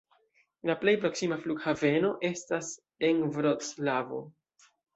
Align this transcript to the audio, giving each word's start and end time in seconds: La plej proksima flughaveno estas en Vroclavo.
La 0.69 0.75
plej 0.83 0.93
proksima 1.03 1.37
flughaveno 1.43 2.09
estas 2.31 2.73
en 3.11 3.21
Vroclavo. 3.39 4.27